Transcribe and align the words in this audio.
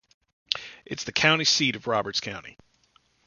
It 0.83 0.97
is 0.99 1.03
the 1.03 1.11
county 1.11 1.43
seat 1.43 1.75
of 1.75 1.85
Roberts 1.85 2.21
County. 2.21 2.57